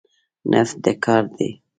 نفت 0.51 0.75
د 0.83 0.87
کار 1.03 1.23
دی. 1.37 1.49